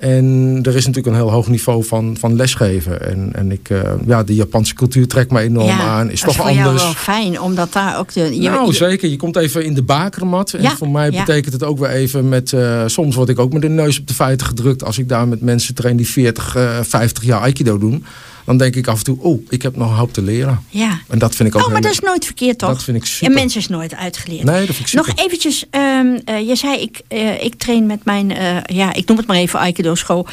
En 0.00 0.58
er 0.62 0.76
is 0.76 0.86
natuurlijk 0.86 1.06
een 1.06 1.22
heel 1.22 1.30
hoog 1.32 1.48
niveau 1.48 1.84
van, 1.84 2.16
van 2.18 2.36
lesgeven. 2.36 3.06
En, 3.10 3.30
en 3.32 3.52
ik, 3.52 3.68
uh, 3.70 3.80
ja, 4.06 4.22
de 4.22 4.34
Japanse 4.34 4.74
cultuur 4.74 5.06
trekt 5.08 5.30
me 5.30 5.40
enorm 5.40 5.66
ja, 5.66 5.78
aan. 5.78 6.10
Is 6.10 6.20
dat 6.20 6.28
toch 6.34 6.46
is 6.48 6.52
voor 6.54 6.64
anders. 6.64 6.82
jou 6.82 6.92
wel 6.94 7.02
fijn, 7.02 7.40
omdat 7.40 7.72
daar 7.72 7.98
ook 7.98 8.12
de... 8.12 8.40
Je, 8.40 8.48
nou, 8.50 8.66
je- 8.66 8.72
zeker. 8.72 9.08
Je 9.08 9.16
komt 9.16 9.36
even 9.36 9.64
in 9.64 9.74
de 9.74 9.82
bakermat. 9.82 10.52
En 10.52 10.62
Ja, 10.62 10.76
voor 10.76 10.88
mij 10.90 11.10
ja. 11.10 11.24
betekent 11.24 11.52
het 11.52 11.62
ook 11.64 11.78
weer 11.78 11.88
even 11.90 12.28
met... 12.28 12.52
eh, 12.52 12.82
soms 12.86 13.14
word 13.14 13.28
ik 13.28 13.38
ook 13.38 13.52
met 13.52 13.62
de 13.62 13.68
neus 13.68 14.00
op 14.00 14.06
de 14.06 14.14
feiten 14.14 14.46
gedrukt... 14.46 14.84
als 14.84 14.98
ik 14.98 15.08
daar 15.08 15.28
met 15.28 15.40
mensen 15.40 15.74
train 15.74 15.96
die 15.96 16.08
40, 16.08 16.56
eh 16.56 16.78
50 16.82 17.24
jaar 17.24 17.40
Aikido 17.40 17.78
doen. 17.78 18.04
Dan 18.50 18.58
denk 18.58 18.76
ik 18.76 18.86
af 18.86 18.98
en 18.98 19.04
toe, 19.04 19.18
oh, 19.20 19.42
ik 19.48 19.62
heb 19.62 19.76
nog 19.76 19.90
een 19.90 19.96
hoop 19.96 20.12
te 20.12 20.22
leren. 20.22 20.64
ja. 20.68 21.00
En 21.08 21.18
dat 21.18 21.34
vind 21.34 21.48
ik 21.48 21.56
ook 21.56 21.66
Oh, 21.66 21.72
maar 21.72 21.80
dat 21.80 21.92
is 21.92 22.00
nooit 22.00 22.24
verkeerd, 22.24 22.58
toch? 22.58 22.68
Dat 22.68 22.82
vind 22.82 22.96
ik 22.96 23.04
super. 23.04 23.26
En 23.26 23.34
mensen 23.34 23.60
is 23.60 23.68
nooit 23.68 23.94
uitgeleerd. 23.94 24.44
Nee, 24.44 24.66
dat 24.66 24.76
vind 24.76 24.78
ik 24.78 24.86
super. 24.86 25.06
Nog 25.06 25.24
eventjes, 25.26 25.64
eh, 25.70 26.48
je 26.48 26.56
zei 26.56 26.80
ik, 26.80 27.00
eh, 27.08 27.44
ik 27.44 27.54
train 27.54 27.86
met 27.86 28.04
mijn, 28.04 28.30
eh, 28.30 28.56
ja, 28.62 28.92
ik 28.92 29.08
noem 29.08 29.16
het 29.16 29.26
maar 29.26 29.36
even 29.36 29.58
Aikido 29.58 29.94
school, 29.94 30.26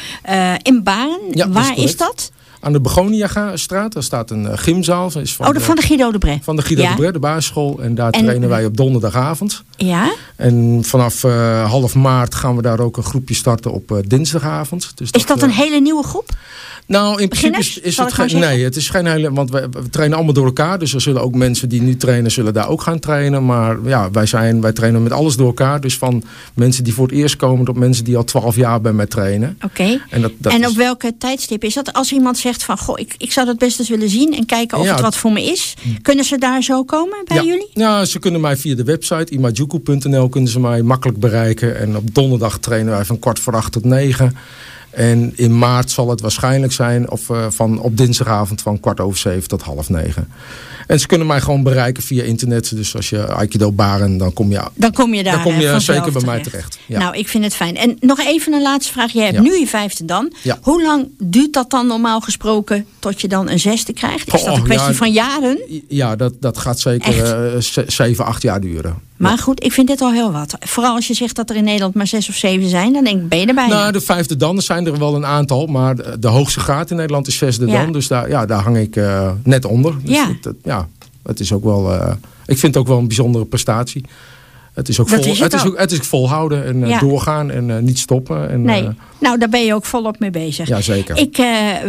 in 0.62 0.82
Baren. 0.82 1.20
Ja, 1.30 1.46
is 1.46 1.52
Waar 1.52 1.78
is, 1.78 1.96
dat? 1.96 2.32
Aan 2.60 2.72
de 2.72 2.80
Begonia-straat, 2.80 3.92
daar 3.92 4.02
staat 4.02 4.30
een 4.30 4.46
eh, 4.46 4.58
gymzaal. 4.58 5.10
Is 5.20 5.34
van, 5.34 5.46
oh, 5.46 5.52
de, 5.52 5.60
van 5.60 5.76
de 5.76 5.82
Guido 5.82 6.10
de 6.12 6.18
Bre. 6.18 6.38
van 6.42 6.56
de 6.56 6.62
Guido 6.62 6.82
ja. 6.82 6.90
de 6.90 6.96
Bre, 6.96 7.12
de 7.12 7.18
basisschool. 7.18 7.78
En 7.82 7.94
daar 7.94 8.10
En- 8.10 8.22
trainen 8.24 8.48
wij 8.48 8.64
op 8.64 8.76
donderdagavond. 8.76 9.62
Ja, 9.76 10.12
En 10.36 10.80
vanaf 10.84 11.24
eh, 11.24 11.70
half 11.70 11.94
maart 11.94 12.34
gaan 12.34 12.56
we 12.56 12.62
daar 12.62 12.80
ook 12.80 12.96
een 12.96 13.02
groepje 13.02 13.34
starten 13.34 13.72
op 13.72 13.90
eh, 13.92 13.98
dinsdagavond. 14.06 14.92
Dus 14.94 15.10
is 15.10 15.26
dat 15.26 15.42
een 15.42 15.50
hele 15.50 15.80
nieuwe 15.80 16.02
groep? 16.04 16.30
Nou, 16.86 17.20
in 17.22 17.28
principe 17.28 17.58
is, 17.58 17.78
is 17.78 17.96
het 17.96 18.12
geen. 18.12 18.38
Nee, 18.38 18.64
het 18.64 18.76
is 18.76 18.90
geen 18.90 19.06
hele. 19.06 19.32
Want 19.32 19.50
we, 19.50 19.68
we 19.70 19.88
trainen 19.90 20.16
allemaal 20.16 20.34
door 20.34 20.46
elkaar. 20.46 20.78
Dus 20.78 20.94
er 20.94 21.00
zullen 21.00 21.22
ook 21.22 21.34
mensen 21.34 21.68
die 21.68 21.82
nu 21.82 21.96
trainen, 21.96 22.30
zullen 22.30 22.54
daar 22.54 22.68
ook 22.68 22.82
gaan 22.82 22.98
trainen. 22.98 23.46
Maar 23.46 23.76
ja, 23.84 24.10
wij, 24.10 24.26
zijn, 24.26 24.60
wij 24.60 24.72
trainen 24.72 25.02
met 25.02 25.12
alles 25.12 25.36
door 25.36 25.46
elkaar. 25.46 25.80
Dus 25.80 25.98
van 25.98 26.22
mensen 26.54 26.84
die 26.84 26.94
voor 26.94 27.06
het 27.06 27.14
eerst 27.16 27.36
komen 27.36 27.64
tot 27.64 27.76
mensen 27.76 28.04
die 28.04 28.16
al 28.16 28.24
twaalf 28.24 28.56
jaar 28.56 28.80
bij 28.80 28.92
mij 28.92 29.06
trainen. 29.06 29.58
Oké. 29.64 30.00
En, 30.10 30.20
dat, 30.20 30.32
dat 30.38 30.52
En 30.52 30.60
is- 30.60 30.68
op 30.68 30.76
welke 30.76 31.14
tijdstip 31.18 31.64
is 31.64 31.74
dat? 31.74 31.92
Als 31.92 32.12
iemand 32.12 32.38
zegt 32.38 32.47
van, 32.56 32.78
goh, 32.78 32.98
ik, 32.98 33.14
ik 33.18 33.32
zou 33.32 33.46
dat 33.46 33.58
best 33.58 33.78
eens 33.78 33.88
willen 33.88 34.08
zien 34.08 34.34
en 34.34 34.46
kijken 34.46 34.78
of 34.78 34.84
Ja. 34.84 34.92
het 34.92 35.00
wat 35.00 35.16
voor 35.16 35.32
me 35.32 35.42
is. 35.42 35.74
Kunnen 36.02 36.24
ze 36.24 36.38
daar 36.38 36.62
zo 36.62 36.84
komen 36.84 37.18
bij 37.24 37.36
ja. 37.36 37.42
jullie? 37.42 37.68
Ja, 37.72 38.04
ze 38.04 38.18
kunnen 38.18 38.40
mij 38.40 38.56
via 38.56 38.74
de 38.74 38.84
website 38.84 39.32
imajuku.nl 39.32 40.28
kunnen 40.28 40.50
ze 40.50 40.60
mij 40.60 40.82
makkelijk 40.82 41.18
bereiken. 41.20 41.78
En 41.78 41.96
op 41.96 42.14
donderdag 42.14 42.58
trainen 42.58 42.92
wij 42.92 43.04
van 43.04 43.18
kwart 43.18 43.38
voor 43.38 43.56
acht 43.56 43.72
tot 43.72 43.84
negen. 43.84 44.36
En 44.98 45.32
in 45.36 45.58
maart 45.58 45.90
zal 45.90 46.10
het 46.10 46.20
waarschijnlijk 46.20 46.72
zijn 46.72 47.10
of, 47.10 47.30
eh, 47.30 47.46
van 47.50 47.80
op 47.80 47.96
dinsdagavond 47.96 48.60
van 48.62 48.80
kwart 48.80 49.00
over 49.00 49.18
zeven 49.18 49.48
tot 49.48 49.62
half 49.62 49.88
negen. 49.88 50.28
En 50.86 51.00
ze 51.00 51.06
kunnen 51.06 51.26
mij 51.26 51.40
gewoon 51.40 51.62
bereiken 51.62 52.02
via 52.02 52.22
internet. 52.22 52.76
Dus 52.76 52.96
als 52.96 53.10
je 53.10 53.26
Aikido 53.26 53.72
Baren, 53.72 54.16
dan 54.18 54.32
kom 54.32 54.50
je, 54.50 54.60
Dan 54.74 54.92
kom 54.92 55.14
je 55.14 55.22
daar 55.22 55.32
dan 55.32 55.42
kom 55.42 55.52
eh, 55.52 55.60
je 55.72 55.80
zeker 55.80 56.12
bij 56.12 56.22
mij 56.24 56.42
terecht. 56.42 56.78
Ja. 56.86 56.98
Nou, 56.98 57.16
ik 57.16 57.28
vind 57.28 57.44
het 57.44 57.54
fijn. 57.54 57.76
En 57.76 57.96
nog 58.00 58.18
even 58.20 58.52
een 58.52 58.62
laatste 58.62 58.92
vraag. 58.92 59.12
Je 59.12 59.20
hebt 59.20 59.34
Ja. 59.34 59.40
nu 59.40 59.58
je 59.58 59.66
vijfde 59.66 60.04
dan. 60.04 60.32
Ja. 60.42 60.58
Hoe 60.62 60.82
lang 60.82 61.08
duurt 61.18 61.52
dat 61.52 61.70
dan 61.70 61.86
normaal 61.86 62.20
gesproken 62.20 62.86
tot 62.98 63.20
je 63.20 63.28
dan 63.28 63.48
een 63.50 63.60
zesde 63.60 63.92
krijgt? 63.92 64.34
Is 64.34 64.44
dat 64.44 64.56
een 64.56 64.62
kwestie 64.62 64.94
van 64.94 65.12
jaren? 65.12 65.58
ja, 65.88 66.16
dat, 66.16 66.32
dat 66.40 66.58
gaat 66.58 66.80
zeker 66.80 67.12
ze- 67.62 67.84
zeven, 67.86 68.24
acht 68.24 68.42
jaar 68.42 68.60
duren. 68.60 68.94
Maar 69.18 69.38
goed, 69.38 69.64
ik 69.64 69.72
vind 69.72 69.86
dit 69.88 70.00
al 70.00 70.12
heel 70.12 70.32
wat. 70.32 70.56
Vooral 70.60 70.94
als 70.94 71.06
je 71.06 71.14
zegt 71.14 71.36
dat 71.36 71.50
er 71.50 71.56
in 71.56 71.64
Nederland 71.64 71.94
maar 71.94 72.06
zes 72.06 72.28
of 72.28 72.34
zeven 72.34 72.68
zijn, 72.68 72.92
dan 72.92 73.04
denk 73.04 73.20
ik, 73.22 73.28
ben 73.28 73.38
je 73.38 73.46
erbij. 73.46 73.66
Nou, 73.68 73.92
de 73.92 74.00
vijfde 74.00 74.36
dan, 74.36 74.62
zijn 74.62 74.86
er 74.86 74.98
wel 74.98 75.14
een 75.14 75.26
aantal. 75.26 75.66
Maar 75.66 75.96
de, 75.96 76.16
de 76.18 76.28
hoogste 76.28 76.60
graad 76.60 76.90
in 76.90 76.96
Nederland 76.96 77.26
is 77.26 77.36
zesde 77.36 77.66
Ja. 77.66 77.82
dan. 77.82 77.92
Dus 77.92 78.08
daar, 78.08 78.28
ja, 78.28 78.46
daar 78.46 78.62
hang 78.62 78.76
ik 78.76 78.96
eh, 78.96 79.30
net 79.44 79.64
onder. 79.64 79.94
Dus 80.02 80.14
Ja. 80.16 80.28
Het, 80.28 80.44
het- 80.44 80.56
ja, 80.64 80.88
het 81.22 81.40
is 81.40 81.52
ook 81.52 81.64
wel... 81.64 81.92
eh, 81.94 82.12
ik 82.46 82.58
vind 82.58 82.74
het 82.74 82.76
ook 82.76 82.88
wel 82.88 82.98
een 82.98 83.06
bijzondere 83.06 83.44
prestatie. 83.44 84.04
Het 84.78 84.88
is 84.88 85.00
ook, 85.00 85.08
vol, 85.08 85.18
is 85.24 85.38
het 85.40 85.54
ook. 85.54 85.66
ook, 85.66 85.78
het 85.78 85.92
is 85.92 85.98
volhouden 85.98 86.64
en 86.64 86.82
eh, 86.82 86.88
Ja. 86.88 86.98
doorgaan 86.98 87.50
en 87.50 87.70
eh, 87.70 87.78
niet 87.82 87.98
stoppen. 87.98 88.50
En, 88.50 88.62
nee, 88.62 88.82
eh, 88.82 88.88
nou 89.20 89.38
daar 89.38 89.48
ben 89.48 89.64
je 89.64 89.74
ook 89.74 89.84
volop 89.84 90.18
mee 90.18 90.30
bezig. 90.30 90.68
ja, 90.68 90.80
zeker. 90.80 91.16
Ik 91.16 91.36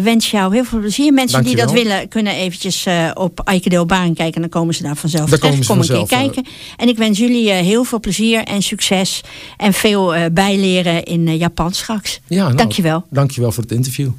wens 0.04 0.32
jou 0.32 0.54
heel 0.54 0.64
veel 0.64 0.80
plezier. 0.80 1.14
Mensen 1.14 1.44
die 1.44 1.56
dat 1.56 1.72
willen, 1.72 2.08
kunnen 2.08 2.34
eventjes 2.34 2.88
op 3.14 3.42
Aikido 3.44 3.86
Baan 3.86 4.14
kijken. 4.14 4.36
En 4.36 4.42
dan 4.42 4.50
komen 4.50 4.74
ze 4.74 4.84
daar 4.84 4.96
vanzelf 4.96 5.30
Daar 5.30 5.40
terecht. 5.40 5.66
komen 5.68 5.86
ze 5.86 5.92
Kom 5.92 5.98
een 5.98 6.08
keer 6.08 6.18
vanzelf, 6.18 6.34
kijken. 6.34 6.52
En 6.78 6.88
ik 6.88 6.98
wens 6.98 7.18
jullie 7.20 7.52
heel 7.52 7.84
veel 7.84 8.00
plezier 8.00 8.44
en 8.44 8.62
succes. 8.62 9.22
En 9.58 9.74
veel 9.74 10.14
bijleren 10.32 11.04
in 11.04 11.38
Japan 11.38 11.74
straks. 11.74 12.20
ja, 12.28 12.44
nou, 12.44 12.56
Dankjewel. 12.56 13.04
Dankjewel 13.10 13.52
voor 13.52 13.64
het 13.64 13.72
interview. 13.72 14.10